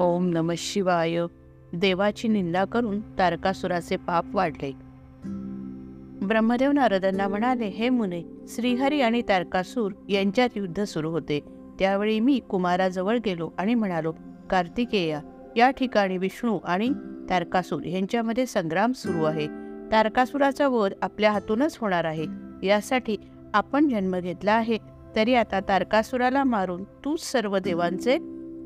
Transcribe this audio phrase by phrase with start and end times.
[0.00, 1.18] ओम नम शिवाय.
[1.72, 4.72] देवाची निंदा करून तारकासुराचे पाप वाढले.
[6.26, 11.40] ब्रह्मदेव नारदांना म्हणाले हे मुने श्रीहरी आणि तारकासूर यांच्यात युद्ध सुरू होते.
[11.78, 14.12] त्यावेळी मी कुमाराजवळ गेलो आणि म्हणालो
[14.50, 15.20] कार्तिकेया
[15.56, 16.90] या ठिकाणी विष्णू आणि
[17.30, 19.46] तारकासूर यांच्यामध्ये संग्राम सुरू आहे.
[19.92, 22.26] तारकासुराचा वध आपल्या हातूनच होणार आहे.
[22.66, 23.16] यासाठी
[23.54, 24.78] आपण जन्म घेतला आहे
[25.16, 28.18] तरी आता तारकासुराला मारून तूच सर्व देवांचे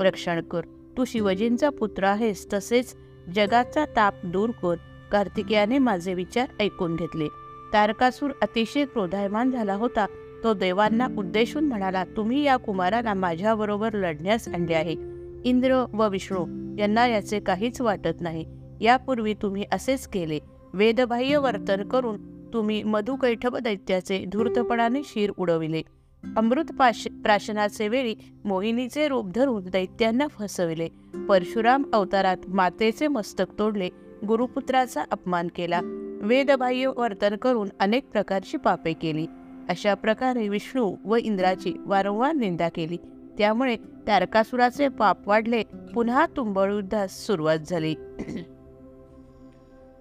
[0.00, 0.60] रक्षण कर.
[0.96, 2.94] तू शिवजींचा पुत्र आहेस तसेच
[3.34, 4.74] जगाचा ताप दूर कर.
[5.12, 7.26] कार्तिकेयाने माझे विचार ऐकून घेतले.
[7.72, 10.06] तारकासूर अतिशय क्रोधायमान झाला होता.
[10.44, 14.96] तो देवांना उद्देशून म्हणाला तुम्ही या कुमाराला माझ्याबरोबर लढण्यास आणले आहे.
[15.44, 16.40] इंद्र व विष्णू
[16.78, 18.46] यांना याचे काहीच वाटत नाही.
[18.80, 20.38] यापूर्वी तुम्ही असेच केले.
[20.74, 25.82] वेदबाह्य वर्तन करून तुम्ही मधुकैठव दैत्याचे धूर्तपणाने शिर उडविले.
[26.36, 26.72] अमृत
[27.24, 30.88] प्राशनाचे वेळी मोहिनीचे रूप धरून दैत्यांना फसविले.
[31.28, 33.88] परशुराम अवतारात मातेचे मस्तक तोडले
[34.28, 35.80] गुरुपुत्राचा अपमान केला.
[36.22, 39.26] वेदबाह्य वर्तन करून अनेक प्रकारची पापे केली.
[39.68, 42.96] अशा प्रकारे विष्णू व इंद्राची वारंवार निंदा केली.
[43.38, 45.62] त्यामुळे तारकासुराचे पाप वाढले
[45.94, 47.94] पुन्हा तुंबळ युद्धास सुरुवात झाली.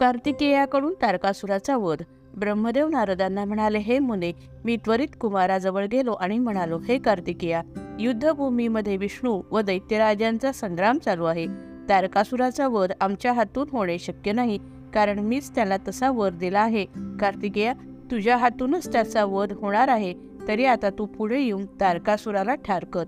[0.00, 2.02] कार्तिकेयाकडून तारकासुराचा वध
[2.36, 4.32] ब्रह्मदेव नारदांना म्हणाले हे मुने
[4.64, 7.62] मी त्वरित कुमाराजवळ गेलो आणि म्हणालो हे कार्तिकेया
[8.00, 11.46] युद्धभूमीमध्ये विष्णू व दैत्यराजांचा संग्राम चालू आहे.
[11.88, 14.58] तारकासुराचा वध आमच्या हातून होणे शक्य नाही
[14.94, 16.84] कारण मीच त्याला तसा वर दिला आहे.
[17.20, 17.72] कार्तिकेया
[18.10, 20.14] तुझ्या हातूनच त्याचा वध होणार आहे
[20.48, 23.04] तरी आता तू पुढे येऊन तारकासुराला ठार कर.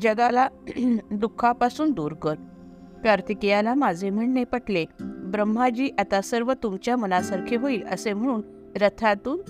[0.00, 0.48] जगाला
[1.10, 2.34] दुःखापासून दूर कर.
[3.04, 4.84] कार्तिकेयाला माझे म्हणणे पटले.
[5.00, 9.40] ब्रह्माजी आता सर्व तुमच्या मनासारखे होईल असे म्हणून रथातून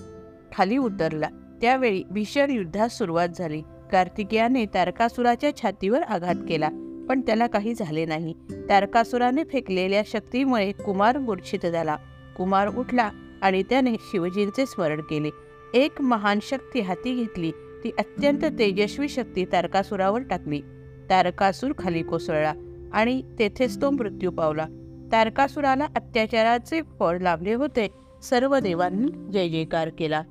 [0.57, 1.27] खाली उतरला.
[1.61, 3.61] त्यावेळी भीषण युद्धास सुरुवात झाली.
[3.91, 6.69] कार्तिकेयाने तारकासुराच्या छातीवर आघात केला
[7.09, 8.33] पण त्याला काही झाले नाही.
[8.69, 11.95] तारकासुराने फेकलेल्या शक्तीमुळे कुमार मूर्छित झाला.
[12.37, 13.09] कुमार उठला
[13.41, 15.29] आणि त्याने शिवजींचे स्मरण केले.
[15.73, 17.51] एक महान शक्ती हाती घेतली.
[17.83, 20.61] ती अत्यंत तेजस्वी शक्ती तारकासुरावर टाकली.
[21.09, 22.53] तारकासूर खाली कोसळला
[22.93, 24.65] आणि तेथेच तो मृत्यू पावला.
[25.11, 27.87] तारकासुराला अत्याचाराचे फळ लाभले होते.
[28.21, 30.23] सर्व देवांनी जय जयकार केला.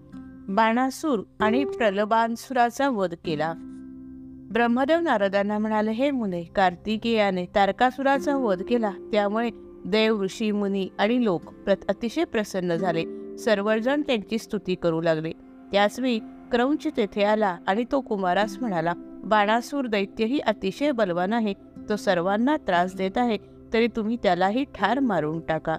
[0.48, 3.52] बाणासूर आणि प्रलबानसुराचा वध केला.
[4.52, 8.90] ब्रह्मदेव नारदांना म्हणाले हे मुने कार्तिकेयाने तारकासुराचा वध केला.
[9.12, 9.50] त्यामुळे
[9.86, 13.36] देव ऋषी मुनी आणि लोक प्रत अतिशय प्रसन्न झाले.
[13.36, 15.32] सर्वजण त्यांची स्तुती करू लागले.
[15.72, 16.18] त्याचवेळी
[16.50, 18.92] क्रौंच तेथे आला आणि तो कुमारास म्हणाला
[19.24, 21.54] बाणासूर दैत्यही अतिशय बलवान आहे.
[21.88, 23.38] तो सर्वांना त्रास देत आहे.
[23.72, 25.76] तरी तुम्ही त्यालाही ठार मारून टाका.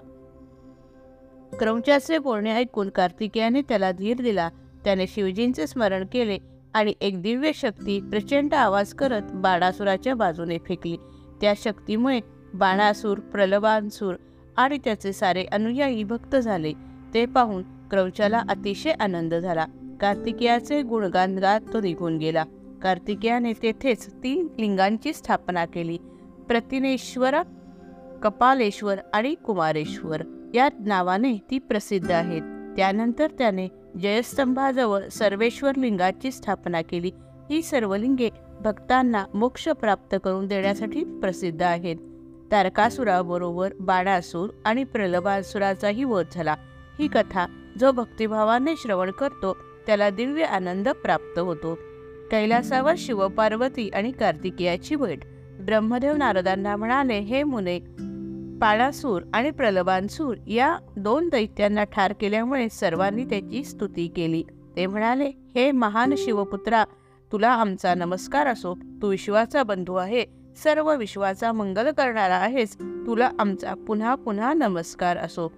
[1.58, 4.48] क्रौंचाचे बोलणे ऐकून कार्तिकेयाने त्याला धीर दिला.
[4.84, 6.38] त्याने शिवजींचे स्मरण केले
[6.74, 10.96] आणि एक दिव्य शक्ती प्रचंड आवाज करत बाणासुराच्या बाजूने फेकली.
[11.40, 12.20] त्या शक्तीमुळे
[12.54, 14.14] बाणासूर प्रलबानसूर
[14.56, 16.72] आणि त्याचे सारे अनुयायी भक्त झाले.
[17.14, 19.66] ते पाहून क्रौचाला अतिशय आनंद झाला.
[20.00, 22.44] कार्तिकेयाचे गुणगान गात तो निघून गेला.
[22.82, 25.98] कार्तिकेयाने तेथेच तीन लिंगांची स्थापना केली.
[26.48, 27.34] प्रतिनेश्वर
[28.22, 30.22] कपालेश्वर आणि कुमारेश्वर.
[30.54, 32.42] या नावाने ती प्रसिद्ध आहेत.
[32.76, 33.68] त्यानंतर त्याने
[34.02, 37.10] जयस्तंभाजवळ सर्वेश्वर लिंगाची स्थापना केली.
[37.50, 38.30] ही सर्व लिंगे
[38.60, 41.96] भक्तांना मोक्ष प्राप्त करून देण्यासाठी प्रसिद्ध आहेत.
[42.52, 46.56] तारकासुराबरोबर बाणासूर आणि प्रलभासुराचाही वध झाला.
[46.98, 47.46] ही कथा
[47.80, 51.78] जो भक्तिभावाने श्रवण करतो त्याला दिव्य आनंद प्राप्त होतो.
[52.30, 55.18] कैलासावर शिवपार्वती आणि कार्तिकेयाची भेट.
[55.60, 57.80] ब्रह्मदेव नारदांना म्हणाले हे मुने
[58.62, 64.42] पाळासूर आणि प्रलबानसूर या दोन दैत्यांना ठार केल्यामुळे सर्वांनी त्याची स्तुती केली.
[64.76, 66.84] ते म्हणाले हे महान शिवपुत्रा
[67.32, 68.74] तुला आमचा नमस्कार असो.
[68.74, 70.24] तू विश्वाचा बंधू आहे.
[70.56, 72.76] सर्व विश्वाचा मंगल करणारा आहेस.
[72.82, 75.52] तुला आमचा पुन्हा पुन्हा नमस्कार असो.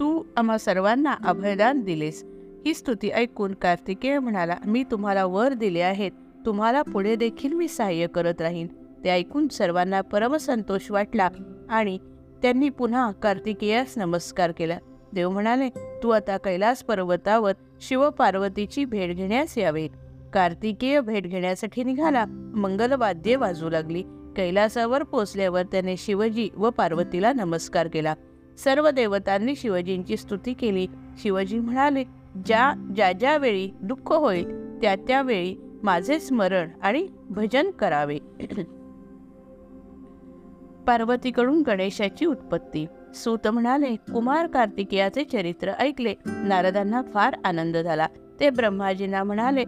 [0.00, 2.24] तू आम्हा सर्वांना अभयदान दिलेस.
[2.66, 6.10] ही स्तुती ऐकून कार्तिकेय म्हणाला मी तुम्हाला वर दिले आहेत.
[6.46, 8.66] तुम्हाला पुढे देखील मी सहाय्य करत राहीन.
[9.04, 11.28] ते ऐकून सर्वांना परमसंतोष वाटला
[11.70, 11.98] आणि
[12.42, 14.78] त्यांनी पुन्हा कार्तिकेयास नमस्कार केला.
[15.12, 15.68] देव म्हणाले
[16.02, 19.88] तू आता कैलास पर्वतावर शिवपार्वतीची भेट घेण्यास यावे
[20.32, 22.24] कार्तिकेय भेट घेण्यासाठी निघाला.
[22.56, 24.02] मंगलवाद्ये वाजू लागली.
[24.36, 28.14] कैलासावर पोचल्यावर त्याने शिवजी व पार्वतीला नमस्कार केला.
[28.58, 30.86] सर्व देवतांनी शिवजींची स्तुती केली.
[31.22, 32.04] शिवजी म्हणाले
[32.46, 38.18] ज्या ज्या ज्या वेळी दुःख होईल त्या त्यावेळी माझे स्मरण आणि भजन करावे.
[40.86, 42.86] पार्वतीकडून गणेशाची उत्पत्ती.
[43.14, 48.06] सूत म्हणाले कुमार कार्तिकेयाचे चरित्र ऐकले नारदांना फार आनंद झाला.
[48.40, 49.64] ते ब्रह्माजींना म्हणाले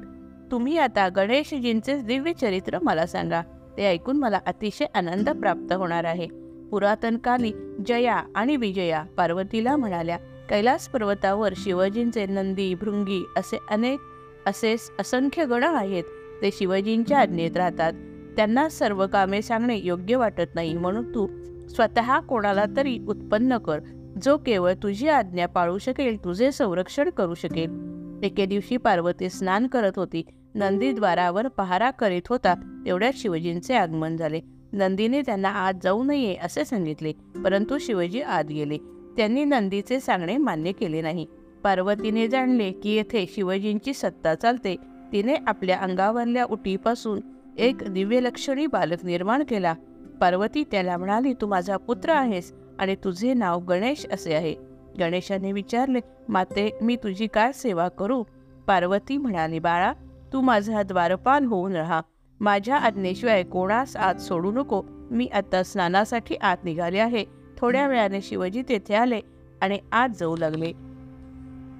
[0.50, 3.42] तुम्ही आता गणेशजींचे दिव्य चरित्र मला सांगा.
[3.76, 6.28] ते ऐकून मला अतिशय आनंद प्राप्त होणार आहे.
[6.70, 7.52] पुरातन काली
[7.86, 10.16] जया आणि विजया पार्वतीला म्हणाल्या
[10.50, 14.00] कैलास पर्वतावर शिवजींचे नंदी भृंगी असे अनेक
[14.46, 16.04] असे असंख्य गण आहेत.
[16.42, 17.92] ते शिवजींच्या आज्ञेत राहतात.
[18.36, 20.74] त्यांना सर्व कामे सांगणे योग्य वाटत नाही.
[20.74, 21.26] म्हणून तू
[21.68, 23.80] स्वतः कोणाला तरी उत्पन्न कर.
[24.22, 27.94] जो केवळ तुझी आज्ञा पाळू शकेल तुझे संरक्षण करू शकेल.
[28.22, 30.22] एके दिवशी पार्वती स्नान करत होती.
[30.54, 32.82] नंदी द्वारावर पहारा करीत होता.
[32.86, 34.40] तेवढ्यात शिवजींचे आगमन झाले.
[34.72, 37.12] नंदीने त्यांना आत जाऊ नये असे सांगितले
[37.44, 38.78] परंतु शिवजी आत गेले.
[39.16, 41.26] त्यांनी नंदीचे सांगणे मान्य केले नाही.
[41.62, 44.76] पार्वतीने जाणले की येथे शिवजींची सत्ता चालते.
[45.12, 47.20] तिने आपल्या अंगावरल्या उटीपासून
[47.58, 49.74] एक दिव्यलक्षणी बालक निर्माण केला.
[50.20, 54.54] पार्वती त्याला म्हणाली तू माझा पुत्र आहेस आणि तुझे नाव गणेश असे आहे.
[54.98, 55.98] गणेशाने विचारले
[56.28, 58.22] माते मी तुझी काय सेवा करू?
[58.66, 59.92] पार्वती म्हणाली बाळा
[60.32, 62.00] तू माझा द्वारपाल होऊन राहा.
[62.40, 64.82] माझ्या आज्ञेशिवाय कोणास आत सोडू नको.
[65.10, 67.24] मी आता स्नानासाठी आत निघाले आहे.
[67.58, 69.20] थोड्या वेळाने शिवजी तेथे आले
[69.62, 70.72] आणि आत जाऊ लागले.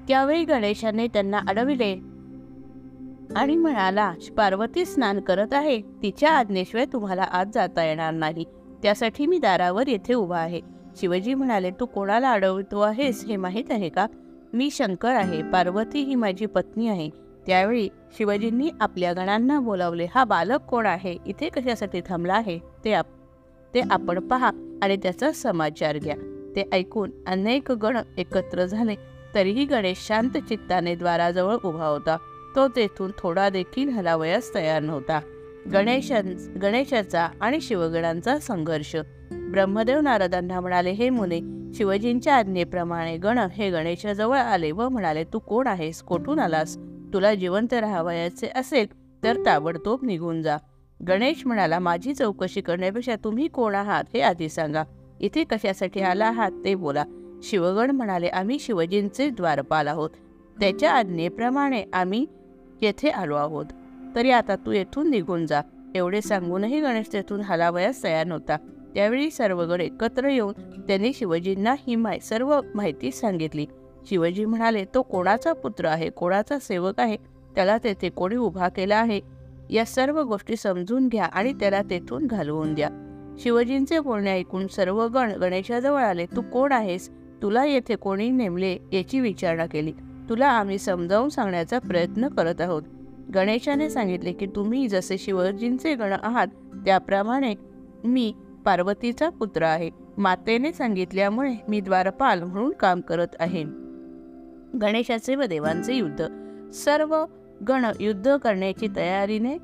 [0.08, 2.13] त्यावेळी गणेशाने त्यांना अडविले.
[3.36, 5.80] आणि म्हणाला पार्वती स्नान करत आहे.
[5.80, 8.44] तिच्या आज्ञेशिवाय तुम्हाला आत जाता येणार नाही.
[8.82, 10.60] त्यासाठी मी दारावर येथे उभा आहे.
[10.96, 14.06] शिवजी म्हणाले तू कोणाला अडवतो आहेस हे माहीत आहे का?
[14.52, 15.42] मी शंकर आहे.
[15.42, 17.10] पार्वती ही माझी पत्नी आहे.
[17.46, 17.88] त्यावेळी
[18.18, 21.16] शिवजींनी आपल्या गणांना बोलावले हा बालक कोण आहे?
[21.26, 22.58] इथे कशासाठी थांबला आहे?
[22.84, 23.06] ते आप
[23.74, 24.50] ते आपण पहा
[24.82, 26.16] आणि त्याचा समाचार घ्या.
[26.56, 28.94] ते ऐकून अनेक गण एकत्र झाले.
[29.34, 32.16] तरीही गणेश शांत चित्ताने द्वाराजवळ उभा होता.
[32.56, 35.20] तो तेथून थोडा देखील हलावयास तयार नव्हता.
[35.72, 36.22] गणेशां
[36.62, 38.96] गणेशाचा आणि शिवगणांचा संघर्ष.
[39.32, 41.40] ब्रह्मदेव नारदांना म्हणाले हे मुने
[41.74, 46.02] शिवजींच्या आज्ञेप्रमाणे गण हे गणेशाजवळ आले व म्हणाले तू कोण आहेस?
[46.02, 46.78] कोठून आलास?
[47.14, 48.86] तुला जिवंत राहावयाचे असेल
[49.22, 50.56] तर ताबडतोब निघून जा.
[51.08, 54.82] गणेश म्हणाला माझी चौकशी करण्यापेक्षा तुम्ही कोण आहात हे आधी सांगा.
[55.20, 57.04] इथे कशासाठी आला आहात ते बोला.
[57.42, 60.10] शिवगण म्हणाले आम्ही शिवजींचे द्वारपाल आहोत.
[60.60, 62.26] त्याच्या आज्ञेप्रमाणे आम्ही
[62.82, 63.66] येथे आलो आहोत.
[64.14, 65.60] तरी आता तू येथून निघून जा.
[65.94, 68.56] एवढे सांगूनही गणेश तेथून हलावयास तयार नव्हता.
[68.94, 70.52] त्यावेळी सर्वगण एकत्र येऊन
[70.88, 73.66] त्यांनी शिवजींना ही माय सर्व माहिती सांगितली.
[74.06, 76.10] शिवजी म्हणाले तो कोणाचा पुत्र आहे?
[76.10, 77.16] कोणाचा सेवक आहे?
[77.54, 79.20] त्याला तेथे कोणी उभा केला आहे?
[79.70, 82.88] या सर्व गोष्टी समजून घ्या आणि त्याला तेथून घालवून द्या.
[83.38, 86.26] शिवजींचे बोलणे ऐकून सर्व गण गणेशाजवळ आले.
[86.26, 87.10] तू कोण आहेस?
[87.42, 89.92] तुला येथे कोणी नेमले याची विचारणा केली.
[90.28, 92.82] तुला आम्ही समजावून सांगण्याचा प्रयत्न करत आहोत.
[93.34, 96.46] गणेशाने सांगितले की तुम्ही जसे शिवजींचे गण आहात
[96.84, 97.54] त्याप्रमाणे
[98.04, 98.34] मी
[98.64, 99.90] पार्वतीचा पुत्र आहे.
[100.18, 103.64] मातेने सांगितल्यामुळे मी द्वारपाल म्हणून काम करत आहे.
[104.78, 106.26] गणेशाचे व देवांचे युद्ध.
[106.74, 107.24] सर्व
[107.68, 109.58] गण युद्ध करण्याची तयारीने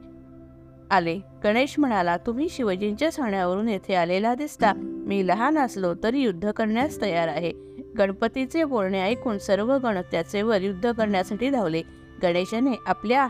[0.90, 1.18] आले.
[1.44, 4.72] गणेश म्हणाला तुम्ही शिवजींच्या सांगण्यावरून येथे आलेला दिसता.
[4.76, 7.52] मी लहान असलो तरी युद्ध करण्यास तयार आहे.
[7.98, 11.82] गणपतीचे बोलणे ऐकून सर्व गण त्याचे वर युद्ध करण्यासाठी धावले.
[12.22, 13.28] गणेशाने आपल्या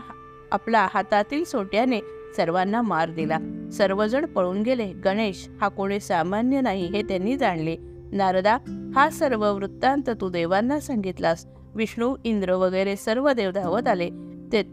[0.51, 1.99] आपला हातातील सोट्याने
[2.35, 3.37] सर्वांना मार दिला.
[3.73, 4.91] सर्वजण पळून गेले.
[4.93, 7.75] गणेश हा कोणी सामान्य नाही हे त्यांनी जाणले.
[8.11, 8.57] नारदा
[8.95, 11.45] हा सर्व वृत्तांत तू देवांना सांगितलास.
[11.75, 14.09] विष्णू इंद्र वगैरे सर्व देव धावत आले.
[14.51, 14.63] ते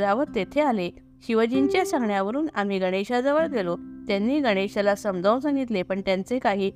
[0.00, 0.90] धावत तेथे आले.
[1.26, 3.76] शिवजींच्या सांगण्यावरून आम्ही गणेशाजवळ गेलो.
[4.08, 6.70] त्यांनी गणेशाला समजावून सांगितले पण त्यांचे काही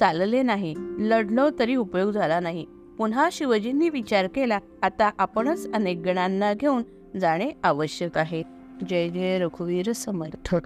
[0.00, 0.74] चालले नाही.
[0.98, 2.66] लढलो तरी उपयोग झाला नाही.
[2.98, 6.82] पुन्हा शिवजींनी विचार केला आता आपणच अनेक गणांना घेऊन
[7.18, 8.42] जाणे आवश्यक आहे.
[8.88, 10.56] जय जय रघुवीर समर्थ.